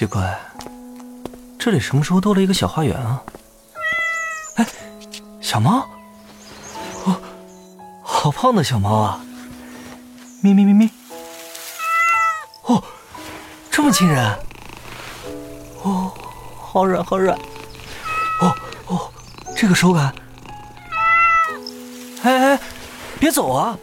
[0.00, 0.34] 奇怪，
[1.58, 3.22] 这里什么时候多了一个小花园啊？
[4.56, 4.66] 哎，
[5.42, 5.86] 小猫，
[7.04, 7.20] 哦，
[8.02, 9.20] 好胖的小猫啊！
[10.40, 10.90] 咪咪咪咪，
[12.62, 12.82] 哦，
[13.70, 14.38] 这么亲人，
[15.82, 16.10] 哦，
[16.58, 17.38] 好软好软，
[18.40, 18.54] 哦
[18.86, 19.10] 哦，
[19.54, 20.14] 这个手感，
[22.22, 22.60] 哎哎，
[23.18, 23.76] 别走啊！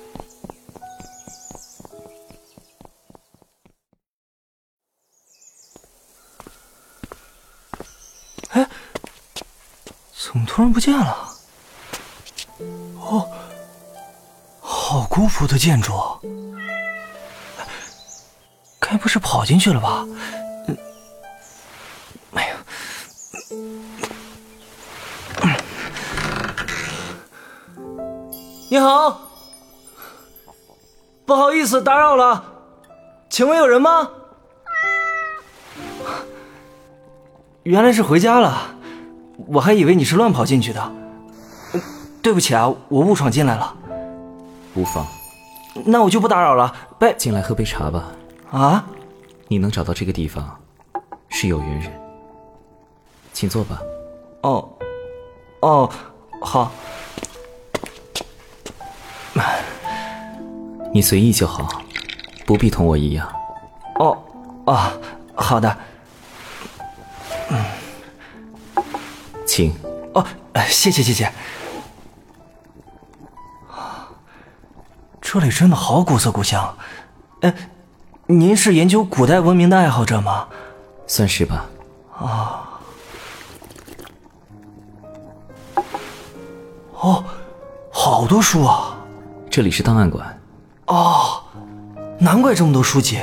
[10.38, 11.18] 怎么突然不见了？
[13.00, 13.28] 哦，
[14.62, 15.94] 好古朴的建筑，
[18.80, 20.06] 该不是跑进去了吧？
[22.34, 22.56] 哎呀，
[28.70, 29.20] 你好，
[31.26, 32.46] 不好意思打扰了，
[33.28, 34.08] 请问有人吗？
[37.64, 38.77] 原来是回家了，
[39.46, 40.92] 我还以为你是乱跑进去的。
[42.22, 43.76] 对不起啊，我误闯进来了。
[44.76, 45.06] 无妨，
[45.86, 47.14] 那我就不打扰了，拜。
[47.14, 48.06] 进来喝杯茶吧。
[48.52, 48.86] 啊？
[49.48, 50.60] 你能找到这个地方，
[51.30, 51.92] 是有缘人。
[53.32, 53.80] 请坐吧。
[54.42, 54.68] 哦，
[55.62, 55.90] 哦，
[56.42, 56.72] 好。
[60.94, 61.82] 你随意就好，
[62.46, 63.32] 不必同我一样。
[64.00, 64.18] 哦，
[64.66, 64.92] 哦，
[65.36, 65.78] 好的。
[69.58, 69.74] 请
[70.14, 70.24] 哦，
[70.68, 71.32] 谢谢谢谢。
[75.20, 76.78] 这里真的好古色古香。
[77.42, 77.52] 哎，
[78.28, 80.48] 您是研究古代文明的爱好者吗？
[81.08, 81.66] 算是吧。
[82.20, 82.70] 啊。
[87.00, 87.24] 哦，
[87.92, 88.96] 好多书啊！
[89.50, 90.40] 这里是档案馆。
[90.86, 91.42] 哦，
[92.20, 93.20] 难怪这么多书籍。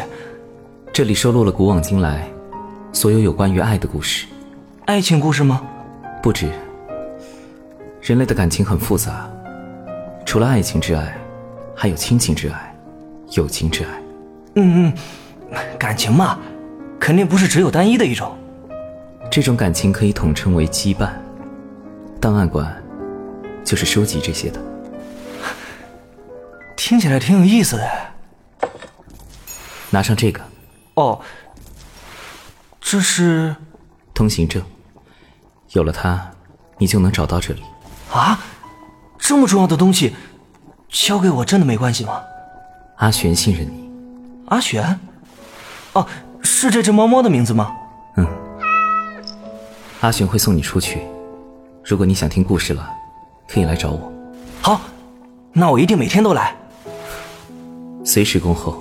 [0.92, 2.28] 这里收录了古往今来。
[2.92, 4.26] 所有有关于爱的故事，
[4.86, 5.62] 爱情故事吗？
[6.24, 6.48] 不止。
[8.00, 9.30] 人类的感情很复杂，
[10.24, 11.14] 除了爱情之爱，
[11.76, 12.74] 还有亲情之爱、
[13.32, 13.90] 友情之爱。
[14.54, 14.90] 嗯
[15.50, 16.38] 嗯，感情嘛，
[16.98, 18.34] 肯定不是只有单一的一种。
[19.30, 21.10] 这种感情可以统称为羁绊。
[22.18, 22.74] 档案馆
[23.62, 24.58] 就是收集这些的。
[26.74, 28.70] 听起来挺有意思的。
[29.90, 30.40] 拿上这个。
[30.94, 31.20] 哦。
[32.80, 33.54] 这是
[34.14, 34.62] 通行证，
[35.74, 36.30] 有了它，
[36.78, 37.62] 你就能找到这里。
[38.12, 38.38] 啊，
[39.18, 40.14] 这么重要的东西，
[40.88, 42.20] 交给我真的没关系吗？
[42.98, 43.90] 阿玄信任你。
[44.46, 44.98] 阿玄？
[45.94, 46.06] 哦，
[46.42, 47.74] 是这只猫猫的名字吗？
[48.16, 48.26] 嗯。
[50.00, 51.00] 阿玄会送你出去，
[51.84, 52.88] 如果你想听故事了，
[53.48, 54.12] 可以来找我。
[54.62, 54.80] 好，
[55.52, 56.54] 那我一定每天都来，
[58.04, 58.80] 随时恭候。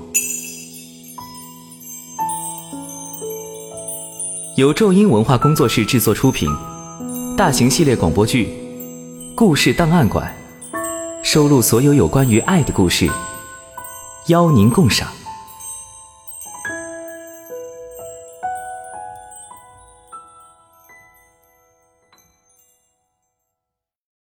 [4.58, 6.48] 由咒音文化工作室制作出品，
[7.36, 8.46] 大型系列广播剧
[9.36, 10.32] 《故事档案馆》，
[11.24, 13.10] 收录所有有关于爱的故事，
[14.28, 15.08] 邀您共赏。